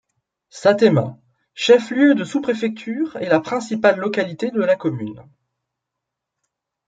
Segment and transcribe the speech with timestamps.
[0.49, 1.19] Satéma,
[1.53, 5.21] chef-lieu de sous-préfecture est la principale localité de la commune.